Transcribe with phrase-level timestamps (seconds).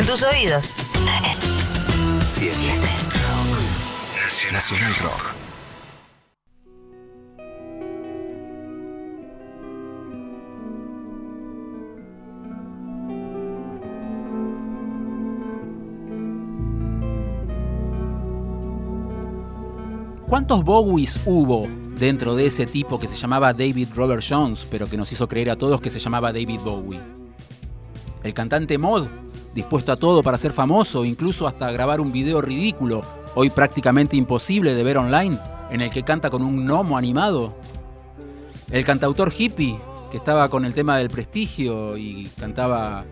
[0.00, 0.74] En tus oídos.
[2.24, 2.80] 7.
[4.50, 5.34] Nacional Rock.
[20.26, 21.66] ¿Cuántos Bowies hubo
[21.98, 25.50] dentro de ese tipo que se llamaba David Robert Jones, pero que nos hizo creer
[25.50, 26.98] a todos que se llamaba David Bowie?
[28.22, 29.06] El cantante Mod,
[29.54, 33.02] dispuesto a todo para ser famoso, incluso hasta grabar un video ridículo,
[33.34, 35.38] hoy prácticamente imposible de ver online,
[35.70, 37.54] en el que canta con un gnomo animado.
[38.70, 39.78] El cantautor hippie,
[40.10, 43.04] que estaba con el tema del prestigio y cantaba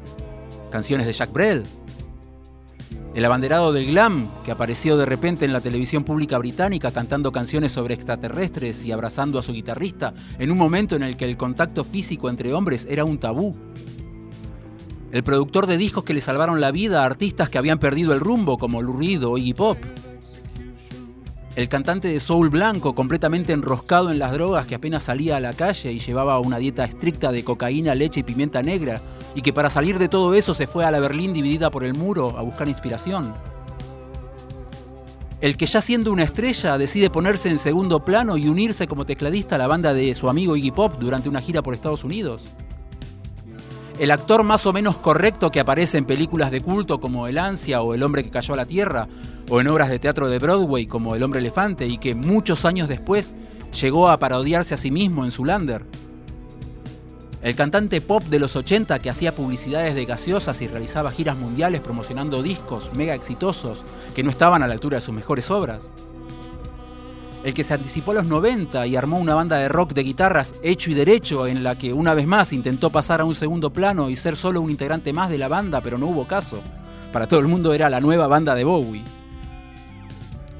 [0.70, 1.64] canciones de Jack Brel.
[3.14, 7.72] El abanderado del glam, que apareció de repente en la televisión pública británica cantando canciones
[7.72, 11.84] sobre extraterrestres y abrazando a su guitarrista en un momento en el que el contacto
[11.84, 13.56] físico entre hombres era un tabú.
[15.10, 18.20] El productor de discos que le salvaron la vida a artistas que habían perdido el
[18.20, 19.78] rumbo, como Lou o Iggy Pop.
[21.56, 25.54] El cantante de soul blanco, completamente enroscado en las drogas, que apenas salía a la
[25.54, 29.00] calle y llevaba una dieta estricta de cocaína, leche y pimienta negra,
[29.34, 31.94] y que para salir de todo eso se fue a la Berlín dividida por el
[31.94, 33.34] muro a buscar inspiración.
[35.40, 39.54] El que ya siendo una estrella decide ponerse en segundo plano y unirse como tecladista
[39.54, 42.44] a la banda de su amigo Iggy Pop durante una gira por Estados Unidos.
[43.98, 47.82] El actor más o menos correcto que aparece en películas de culto como El Ansia
[47.82, 49.08] o El hombre que cayó a la tierra,
[49.50, 52.88] o en obras de teatro de Broadway como El hombre elefante y que muchos años
[52.88, 53.34] después
[53.80, 55.84] llegó a parodiarse a sí mismo en Zulander.
[57.42, 61.80] El cantante pop de los 80 que hacía publicidades de gaseosas y realizaba giras mundiales
[61.80, 63.82] promocionando discos mega exitosos
[64.14, 65.92] que no estaban a la altura de sus mejores obras
[67.48, 70.54] el que se anticipó a los 90 y armó una banda de rock de guitarras
[70.62, 74.10] hecho y derecho en la que una vez más intentó pasar a un segundo plano
[74.10, 76.60] y ser solo un integrante más de la banda, pero no hubo caso.
[77.10, 79.02] Para todo el mundo era la nueva banda de Bowie.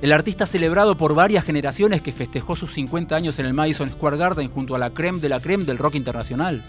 [0.00, 4.16] El artista celebrado por varias generaciones que festejó sus 50 años en el Madison Square
[4.16, 6.64] Garden junto a la creme de la creme del rock internacional.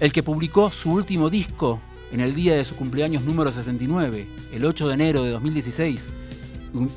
[0.00, 4.64] El que publicó su último disco en el día de su cumpleaños número 69, el
[4.64, 6.08] 8 de enero de 2016,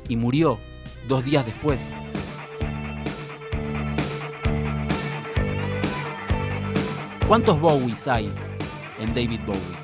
[0.08, 0.58] y murió
[1.08, 1.90] dos días después.
[7.26, 8.32] ¿Cuántos Bowies hay
[8.98, 9.81] en David Bowie?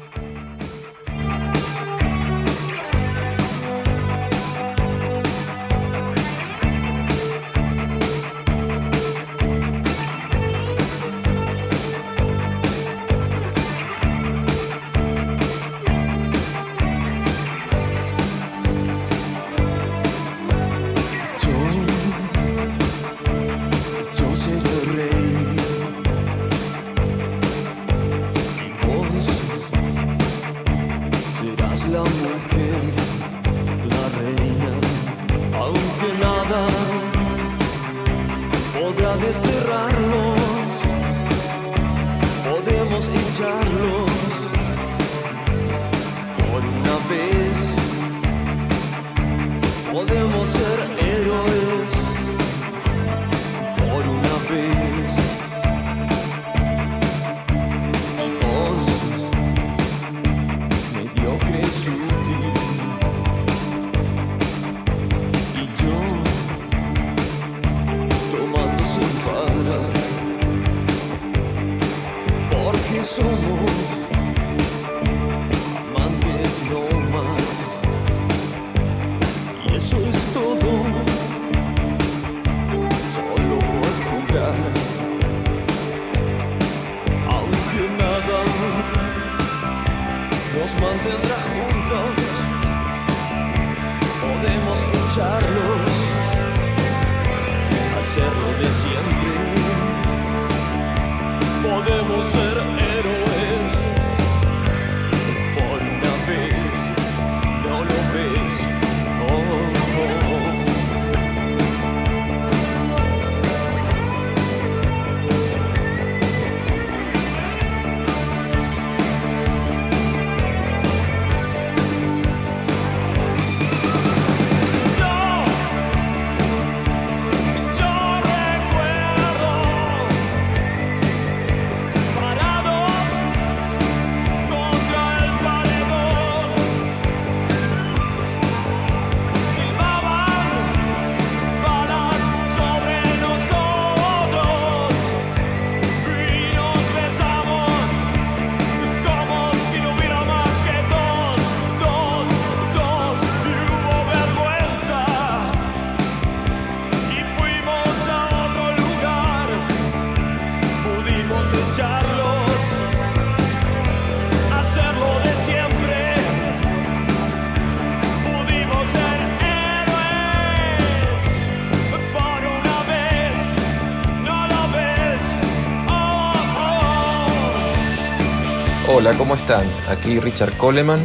[178.90, 179.70] Hola, ¿cómo están?
[179.88, 180.98] Aquí Richard Coleman.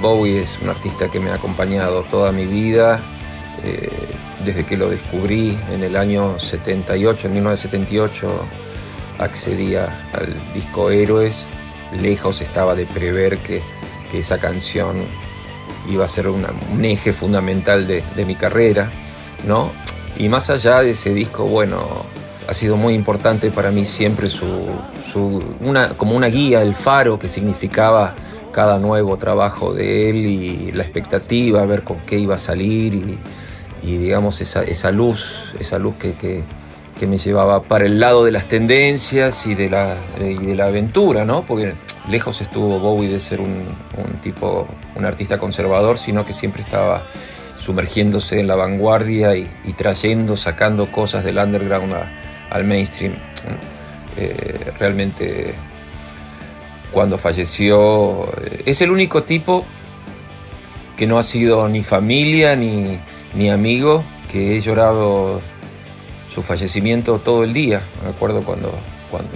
[0.00, 3.00] Bowie es un artista que me ha acompañado toda mi vida,
[3.62, 3.90] eh,
[4.44, 8.46] desde que lo descubrí en el año 78, en 1978
[9.18, 11.46] accedía al disco Héroes.
[11.92, 13.62] Lejos estaba de prever que,
[14.14, 15.06] esa canción
[15.90, 18.92] iba a ser un eje fundamental de, mi carrera,
[19.44, 19.72] ¿no?
[20.16, 22.06] Y más allá de ese disco, bueno,
[22.46, 24.46] ha sido muy importante para mí siempre su,
[25.60, 28.14] una, como una guía, el faro que significaba
[28.52, 32.94] cada nuevo trabajo de él y la expectativa, ver con qué iba a salir
[33.82, 36.44] y, digamos esa, esa, luz, esa luz que, que,
[37.06, 41.24] me llevaba para el lado de las tendencias y de la, y de la aventura,
[41.24, 41.42] ¿no?
[41.42, 41.74] Porque
[42.08, 47.06] lejos estuvo Bowie de ser un, un tipo, un artista conservador, sino que siempre estaba
[47.58, 51.94] sumergiéndose en la vanguardia y, trayendo, sacando cosas del underground
[52.50, 53.14] al mainstream.
[54.16, 55.54] Eh, realmente
[56.92, 59.66] cuando falleció eh, es el único tipo
[60.96, 62.98] que no ha sido ni familia ni,
[63.34, 65.40] ni amigo, que he llorado
[66.34, 67.80] su fallecimiento todo el día.
[68.02, 68.72] Me acuerdo cuando,
[69.10, 69.30] cuando,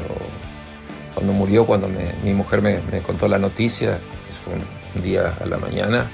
[1.15, 1.89] cuando murió, cuando
[2.25, 3.99] mi mujer me, contó la noticia,
[4.45, 6.11] fue un día a la mañana,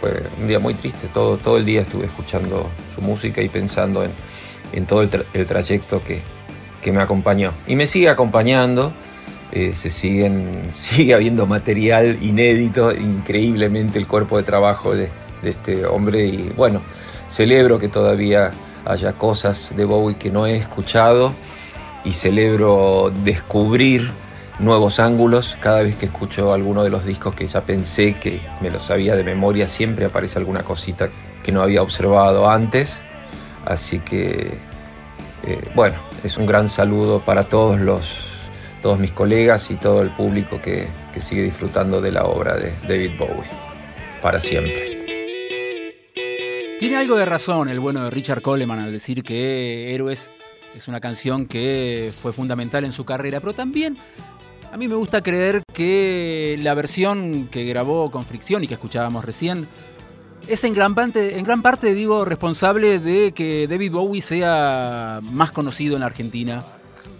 [0.00, 4.02] fue un día muy triste, todo, todo el día estuve escuchando su música y pensando
[4.02, 4.12] en,
[4.72, 6.22] en todo el, el trayecto que,
[6.82, 7.52] que me acompañó.
[7.66, 8.92] Y me sigue acompañando,
[9.52, 15.08] eh, se siguen, sigue habiendo material inédito, increíblemente el cuerpo de trabajo de,
[15.42, 16.80] este hombre y bueno,
[17.28, 18.52] celebro que todavía
[18.84, 21.32] haya cosas de Bowie que no he escuchado
[22.04, 24.10] y celebro descubrir
[24.58, 25.56] nuevos ángulos.
[25.60, 29.16] Cada vez que escucho alguno de los discos que ya pensé que me los sabía
[29.16, 31.10] de memoria, siempre aparece alguna cosita
[31.42, 33.02] que no había observado antes.
[33.64, 34.58] Así que
[35.44, 38.28] eh, bueno, es un gran saludo para todos, los,
[38.80, 40.86] todos mis colegas y todo el público que,
[41.18, 43.50] sigue disfrutando de la obra de David Bowie.
[44.22, 44.91] Para siempre.
[46.82, 50.30] Tiene algo de razón el bueno de Richard Coleman al decir que Héroes
[50.74, 53.96] es una canción que fue fundamental en su carrera, pero también
[54.72, 59.24] a mí me gusta creer que la versión que grabó con Fricción y que escuchábamos
[59.24, 59.68] recién
[60.48, 65.52] es en gran, parte, en gran parte, digo, responsable de que David Bowie sea más
[65.52, 66.64] conocido en Argentina,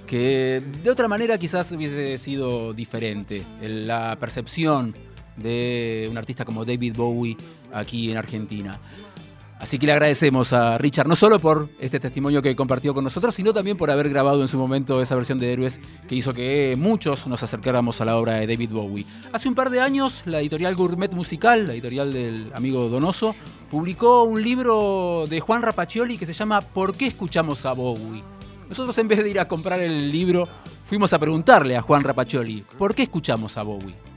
[0.09, 3.47] que de otra manera quizás hubiese sido diferente.
[3.61, 4.97] La percepción
[5.37, 7.37] de un artista como David Bowie
[7.73, 8.81] aquí en Argentina.
[9.63, 13.33] Así que le agradecemos a Richard, no solo por este testimonio que compartió con nosotros,
[13.33, 15.79] sino también por haber grabado en su momento esa versión de Héroes
[16.09, 19.07] que hizo que muchos nos acercáramos a la obra de David Bowie.
[19.33, 23.37] Hace un par de años, la editorial Gourmet Musical, la editorial del amigo Donoso,
[23.71, 28.25] publicó un libro de Juan Rapaccioli que se llama ¿Por qué escuchamos a Bowie?
[28.69, 30.49] Nosotros en vez de ir a comprar el libro,
[30.87, 34.12] fuimos a preguntarle a Juan Rapaccioli, ¿por qué escuchamos a Bowie?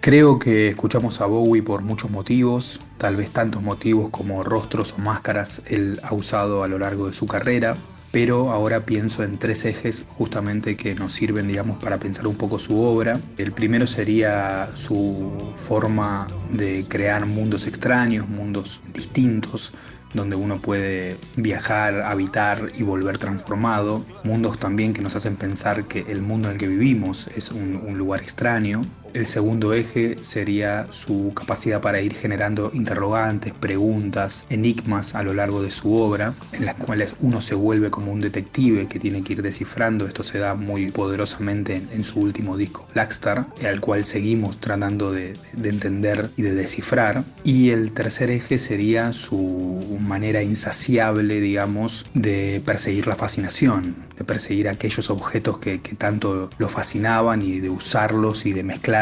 [0.00, 4.98] Creo que escuchamos a Bowie por muchos motivos, tal vez tantos motivos como rostros o
[4.98, 7.76] máscaras él ha usado a lo largo de su carrera,
[8.10, 12.58] pero ahora pienso en tres ejes justamente que nos sirven, digamos, para pensar un poco
[12.58, 13.20] su obra.
[13.36, 19.74] El primero sería su forma de crear mundos extraños, mundos distintos,
[20.14, 24.04] donde uno puede viajar, habitar y volver transformado.
[24.24, 27.76] Mundos también que nos hacen pensar que el mundo en el que vivimos es un,
[27.76, 28.82] un lugar extraño.
[29.12, 35.62] El segundo eje sería su capacidad para ir generando interrogantes, preguntas, enigmas a lo largo
[35.62, 39.32] de su obra, en las cuales uno se vuelve como un detective que tiene que
[39.32, 40.06] ir descifrando.
[40.06, 45.36] Esto se da muy poderosamente en, su último disco, Blackstar, al cual seguimos tratando de,
[45.62, 47.24] entender y de descifrar.
[47.42, 54.68] Y el tercer eje sería su manera insaciable, digamos, de perseguir la fascinación, de perseguir
[54.68, 59.00] aquellos objetos que, tanto lo fascinaban y de usarlos y de mezclar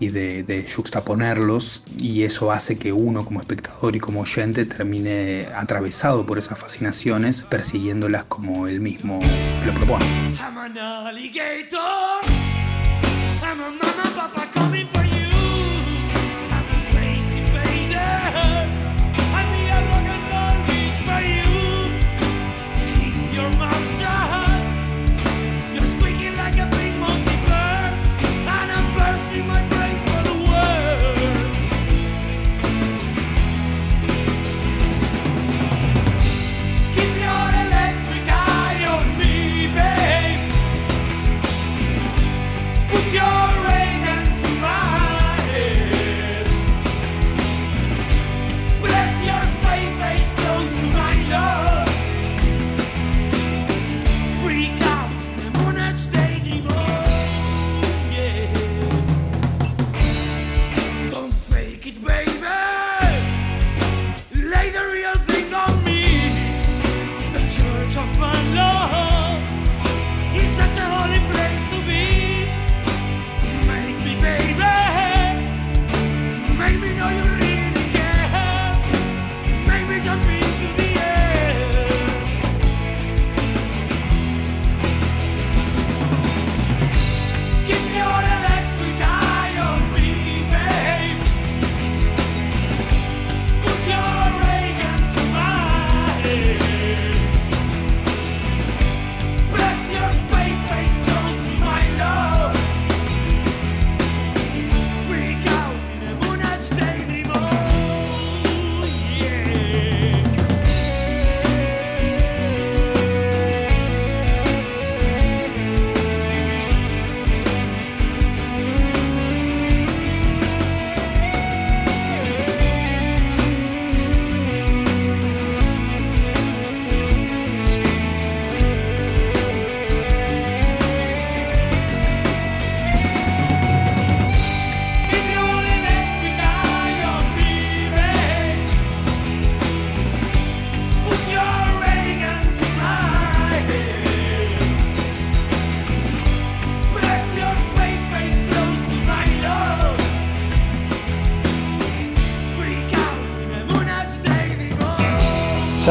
[0.00, 5.46] y de, de juxtaponerlos y eso hace que uno como espectador y como oyente termine
[5.54, 9.20] atravesado por esas fascinaciones persiguiéndolas como él mismo
[9.66, 10.06] lo propone.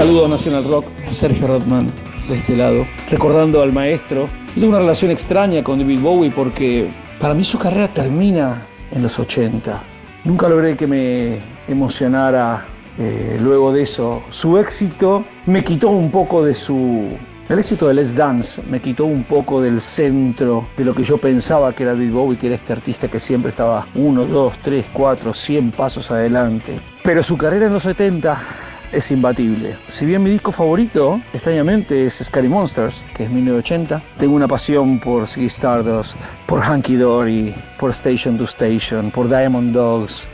[0.04, 1.90] Saludo a Nacional Rock, Sergio Rodman
[2.28, 4.28] de este lado, recordando al maestro.
[4.54, 6.90] Tengo una relación extraña con David Bowie porque
[7.22, 9.82] para mí su carrera termina en los 80.
[10.26, 12.66] Nunca logré que me emocionara
[13.00, 14.22] eh, luego de eso.
[14.30, 17.08] Su éxito me quitó un poco de su...
[17.48, 21.18] El éxito de Let's Dance me quitó un poco del centro de lo que yo
[21.18, 24.86] pensaba que era David Bowie, que era este artista que siempre estaba uno, dos, tres,
[24.92, 26.78] cuatro, cien pasos adelante.
[27.04, 28.63] Pero su carrera en los 70
[28.94, 29.76] es imbatible.
[29.88, 35.00] Si bien mi disco favorito, extrañamente, es Scary Monsters, que es 1980, tengo una pasión
[35.00, 40.28] por Ziggy Stardust, por Hanky Dory, por Station to Station, por Diamond Dogs.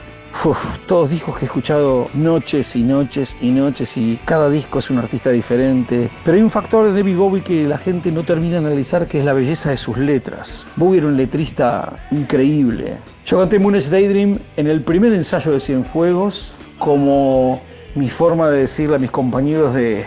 [0.88, 5.00] Todos discos que he escuchado noches y noches y noches y cada disco es un
[5.00, 6.10] artista diferente.
[6.24, 9.20] Pero hay un factor de David Bowie que la gente no termina de analizar que
[9.20, 10.68] es la belleza de sus letras.
[10.76, 12.98] Bowie era un letrista increíble.
[13.26, 17.62] Yo canté Moon's Daydream en el primer ensayo de Cienfuegos como
[17.96, 20.06] mi forma de decirle a mis compañeros de,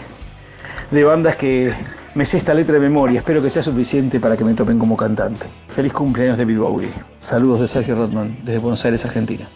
[0.90, 1.72] de bandas que
[2.14, 3.18] me sé esta letra de memoria.
[3.18, 5.46] Espero que sea suficiente para que me topen como cantante.
[5.68, 6.90] Feliz cumpleaños David Bowie.
[7.18, 9.46] Saludos de Sergio Rodman desde Buenos Aires, Argentina.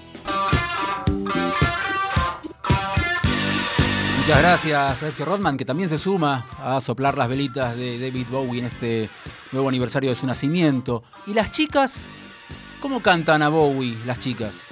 [4.19, 8.59] Muchas gracias, Sergio Rodman, que también se suma a soplar las velitas de David Bowie
[8.59, 9.09] en este
[9.53, 11.05] nuevo aniversario de su nacimiento.
[11.29, 12.07] ¿Y las chicas?
[12.81, 14.67] ¿Cómo cantan a Bowie las chicas?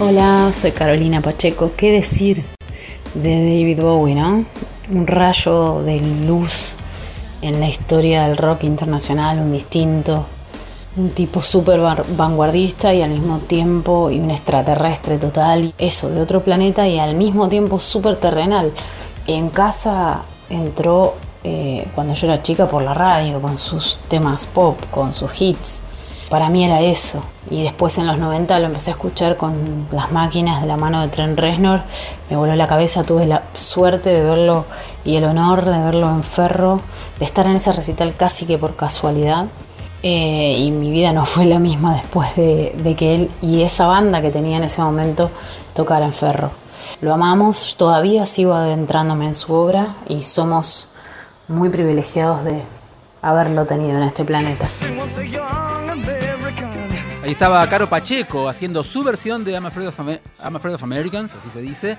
[0.00, 1.72] Hola, soy Carolina Pacheco.
[1.76, 2.44] ¿Qué decir
[3.14, 4.44] de David Bowie, no?
[4.92, 6.76] Un rayo de luz
[7.42, 10.24] en la historia del rock internacional, un distinto,
[10.96, 11.80] un tipo súper
[12.16, 17.16] vanguardista y al mismo tiempo y un extraterrestre total, eso, de otro planeta y al
[17.16, 18.72] mismo tiempo súper terrenal.
[19.26, 24.78] En casa entró eh, cuando yo era chica por la radio, con sus temas pop,
[24.92, 25.82] con sus hits.
[26.28, 27.22] Para mí era eso.
[27.50, 31.00] Y después en los 90 lo empecé a escuchar con las máquinas de la mano
[31.00, 31.82] de Tren Reznor.
[32.28, 34.66] Me voló la cabeza, tuve la suerte de verlo
[35.04, 36.80] y el honor de verlo en Ferro,
[37.18, 39.46] de estar en ese recital casi que por casualidad.
[40.02, 43.86] Eh, y mi vida no fue la misma después de, de, que él y esa
[43.86, 45.30] banda que tenía en ese momento
[45.74, 46.50] tocara en Ferro.
[47.00, 50.90] Lo amamos, todavía sigo adentrándome en su obra y somos
[51.48, 52.62] muy privilegiados de
[53.22, 54.68] haberlo tenido en este planeta.
[57.28, 59.88] Estaba Caro Pacheco haciendo su versión de I'm Afraid
[60.74, 61.98] of, Americans, así se dice,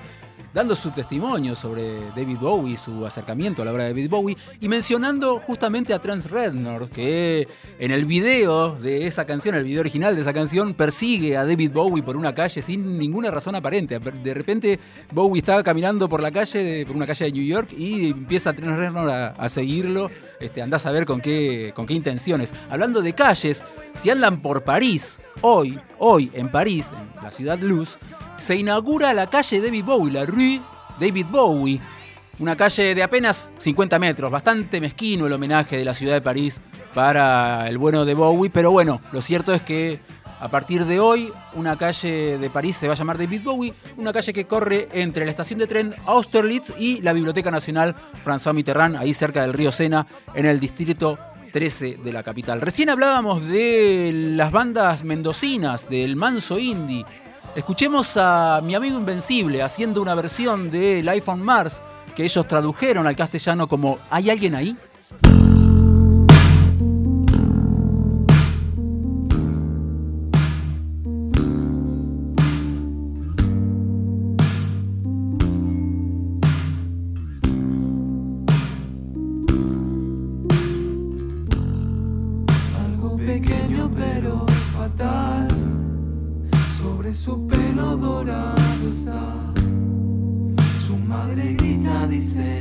[0.52, 4.68] dando su testimonio sobre David Bowie, su acercamiento a la obra de David Bowie, y
[4.68, 7.46] mencionando justamente a Trans Reznor, que
[7.78, 11.72] en el video de esa canción, el video original de esa canción, persigue a David
[11.72, 13.98] Bowie por una calle sin ninguna razón aparente.
[13.98, 14.78] De repente
[15.12, 18.76] Bowie estaba caminando por la calle, por una calle de New York, y empieza Trans
[18.76, 20.10] Reznor a, seguirlo.
[20.40, 22.52] Este, andás a ver con qué, con qué intenciones.
[22.70, 23.62] Hablando de calles,
[23.94, 27.96] si andan por París, hoy, hoy en París, en la ciudad Luz,
[28.40, 30.60] se inaugura la calle David Bowie, la Rue
[30.98, 31.80] David Bowie.
[32.38, 36.60] Una calle de apenas 50 metros, bastante mezquino el homenaje de la ciudad de París
[36.94, 40.00] para el bueno de Bowie, pero bueno, lo cierto es que
[40.40, 44.10] a partir de hoy, una calle de París se va a llamar David Bowie, una
[44.10, 48.96] calle que corre entre la estación de tren Austerlitz y la Biblioteca Nacional François Mitterrand,
[48.96, 51.18] ahí cerca del río Sena, en el distrito
[51.52, 52.62] 13 de la capital.
[52.62, 57.04] Recién hablábamos de las bandas mendocinas, del manso indie.
[57.54, 61.82] Escuchemos a mi amigo Invencible haciendo una versión del iPhone Mars
[62.14, 64.76] que ellos tradujeron al castellano como ¿Hay alguien ahí?
[87.30, 89.52] su pelo dorado está.
[90.84, 92.59] Su madre grita, dice.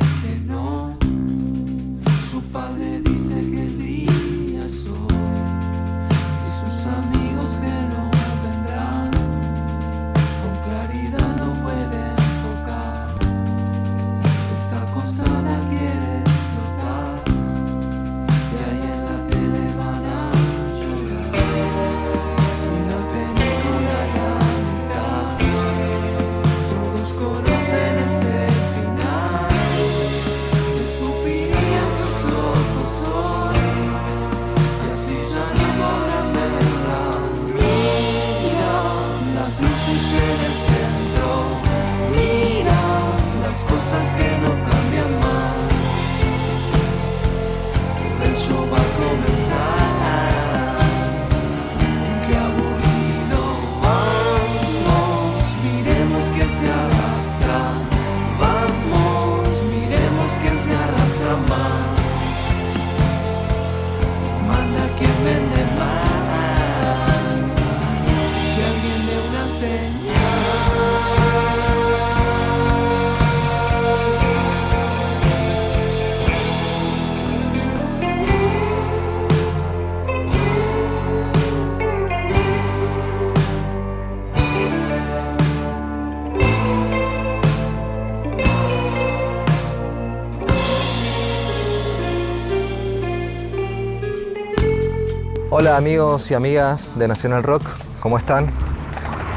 [95.60, 97.64] Hola amigos y amigas de Nacional Rock,
[98.00, 98.48] ¿cómo están?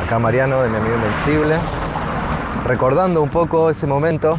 [0.07, 1.57] Acá Mariano de mi amigo Invencible.
[2.65, 4.39] Recordando un poco ese momento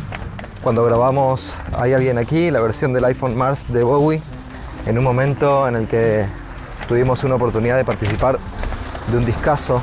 [0.62, 4.22] cuando grabamos Hay alguien aquí, la versión del iPhone Mars de Bowie,
[4.86, 6.26] en un momento en el que
[6.88, 8.40] tuvimos una oportunidad de participar
[9.12, 9.82] de un discazo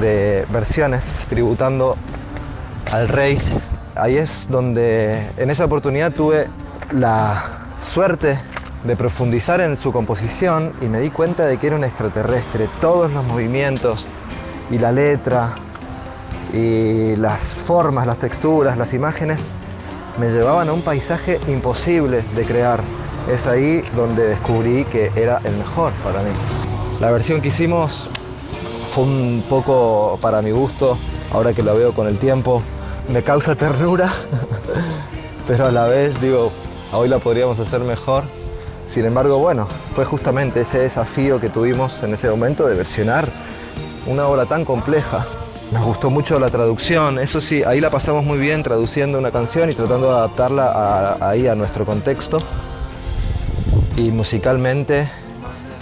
[0.00, 1.96] de versiones tributando
[2.92, 3.42] al rey.
[3.96, 6.46] Ahí es donde en esa oportunidad tuve
[6.92, 7.42] la
[7.78, 8.38] suerte
[8.84, 12.68] de profundizar en su composición y me di cuenta de que era un extraterrestre.
[12.80, 14.06] Todos los movimientos
[14.70, 15.54] y la letra
[16.52, 19.40] y las formas, las texturas, las imágenes
[20.18, 22.82] me llevaban a un paisaje imposible de crear.
[23.30, 26.30] Es ahí donde descubrí que era el mejor para mí.
[27.00, 28.08] La versión que hicimos
[28.94, 30.98] fue un poco para mi gusto,
[31.30, 32.62] ahora que lo veo con el tiempo,
[33.08, 34.12] me causa ternura,
[35.46, 36.50] pero a la vez digo,
[36.92, 38.24] hoy la podríamos hacer mejor.
[38.88, 43.30] Sin embargo, bueno, fue justamente ese desafío que tuvimos en ese momento de versionar
[44.06, 45.26] una obra tan compleja.
[45.70, 49.70] Nos gustó mucho la traducción, eso sí, ahí la pasamos muy bien traduciendo una canción
[49.70, 52.40] y tratando de adaptarla ahí a nuestro contexto.
[53.96, 55.10] Y musicalmente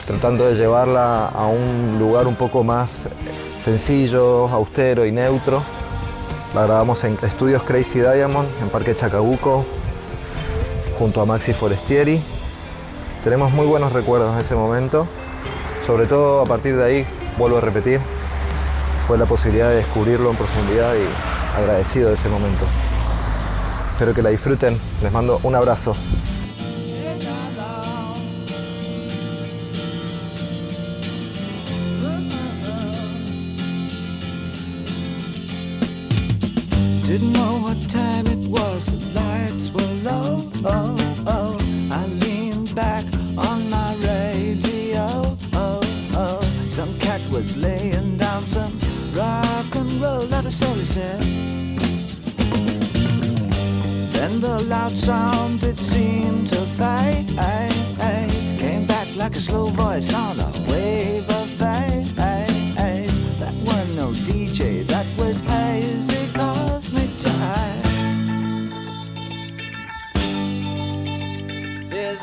[0.06, 3.08] tratando de llevarla a un lugar un poco más
[3.56, 5.62] sencillo, austero y neutro.
[6.54, 9.64] La grabamos en Estudios Crazy Diamond, en Parque Chacabuco,
[10.98, 12.20] junto a Maxi Forestieri.
[13.26, 15.08] Tenemos muy buenos recuerdos de ese momento,
[15.84, 18.00] sobre todo a partir de ahí, vuelvo a repetir,
[19.08, 22.64] fue la posibilidad de descubrirlo en profundidad y agradecido de ese momento.
[23.90, 25.96] Espero que la disfruten, les mando un abrazo.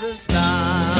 [0.01, 0.92] There's a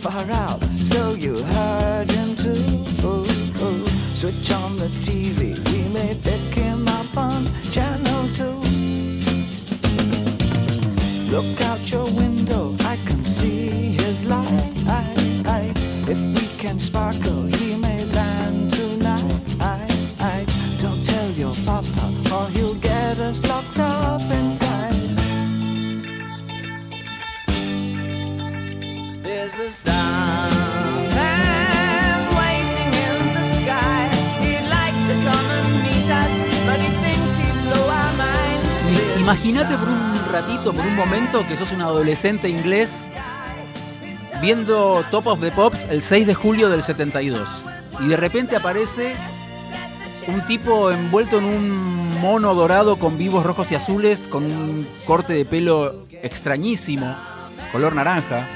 [0.00, 0.62] far out.
[0.76, 2.54] So you heard him too.
[4.20, 5.56] Switch on the TV.
[5.70, 8.60] We may pick him up on channel two.
[11.30, 11.60] Look
[39.30, 43.04] Imagínate por un ratito, por un momento, que sos un adolescente inglés
[44.42, 47.48] viendo Top of the Pops el 6 de julio del 72.
[48.00, 49.14] Y de repente aparece
[50.26, 55.32] un tipo envuelto en un mono dorado con vivos rojos y azules, con un corte
[55.34, 57.14] de pelo extrañísimo,
[57.70, 58.48] color naranja.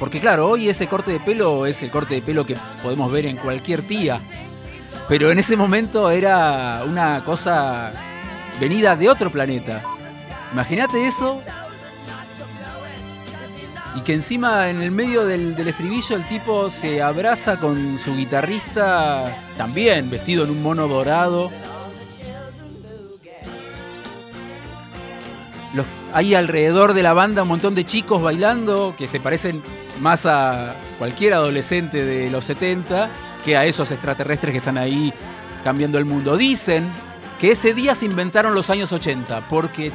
[0.00, 3.26] Porque claro, hoy ese corte de pelo es el corte de pelo que podemos ver
[3.26, 4.22] en cualquier tía.
[5.06, 7.92] Pero en ese momento era una cosa
[8.58, 9.82] venida de otro planeta.
[10.52, 11.40] Imagínate eso.
[13.96, 19.36] Y que encima en el medio del, estribillo el tipo se abraza con su guitarrista,
[19.56, 21.50] también vestido en un mono dorado.
[26.12, 29.62] Hay alrededor de la banda un montón de chicos bailando que se parecen
[30.00, 33.10] más a cualquier adolescente de los 70
[33.44, 35.12] que a esos extraterrestres que están ahí
[35.62, 36.36] cambiando el mundo.
[36.36, 36.88] Dicen
[37.38, 39.92] que ese día se inventaron los años 80 porque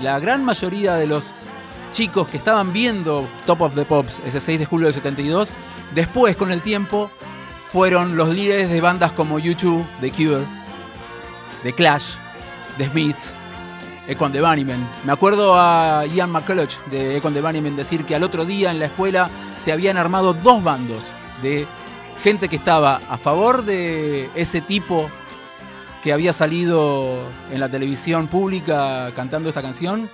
[0.00, 1.32] la gran mayoría de los
[1.92, 5.50] chicos que estaban viendo Top of the Pops ese 6 de julio del 72,
[5.94, 7.10] después con el tiempo
[7.72, 10.44] fueron los líderes de bandas como U2, The Cure,
[11.62, 12.14] The Clash,
[12.78, 13.34] The Smiths,
[14.06, 14.86] Econ the Bunnymen.
[15.04, 18.78] Me acuerdo a Ian McCulloch de Econ the Bunnymen decir que al otro día en
[18.78, 21.04] la escuela se habían armado dos bandos
[21.42, 21.66] de
[22.22, 25.10] gente que estaba a favor de ese tipo
[26.06, 27.18] que había salido
[27.50, 30.08] en la televisión pública cantando esta canción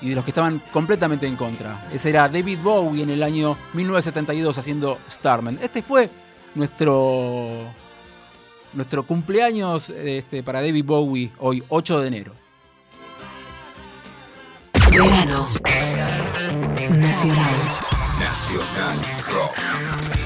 [0.00, 1.86] y de los que estaban completamente en contra.
[1.92, 5.58] Ese era David Bowie en el año 1972 haciendo Starman.
[5.60, 6.08] Este fue
[6.54, 7.50] nuestro,
[8.72, 12.32] nuestro cumpleaños este, para David Bowie hoy, 8 de enero.
[14.90, 15.44] Verano.
[16.88, 17.54] Nacional.
[18.18, 18.96] Nacional
[19.30, 20.23] Rock.